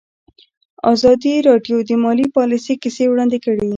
ازادي 0.93 1.33
راډیو 1.49 1.77
د 1.89 1.91
مالي 2.03 2.27
پالیسي 2.37 2.73
کیسې 2.81 3.05
وړاندې 3.09 3.37
کړي. 3.45 3.67